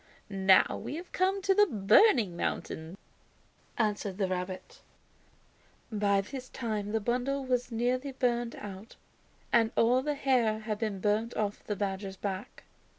"Now 0.31 0.79
we 0.83 0.95
have 0.95 1.11
come 1.11 1.43
to 1.43 1.53
the 1.53 1.67
'Burning 1.67 2.35
Mountain,'" 2.35 2.97
answered 3.77 4.17
the 4.17 4.27
rabbit. 4.27 4.81
By 5.91 6.21
this 6.21 6.49
time 6.49 6.91
the 6.91 6.99
bundle 6.99 7.45
was 7.45 7.71
nearly 7.71 8.11
burned 8.13 8.55
out 8.55 8.95
and 9.53 9.69
all 9.75 10.01
the 10.01 10.15
hair 10.15 10.61
had 10.61 10.79
been 10.79 11.01
burned 11.01 11.35
off 11.35 11.63
the 11.63 11.75
badger's 11.75 12.17
back. 12.17 12.63